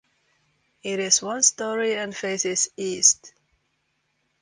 It 0.81 0.99
is 0.99 1.21
one 1.21 1.43
story 1.43 1.93
and 1.95 2.17
faces 2.17 2.69
east. 2.75 3.33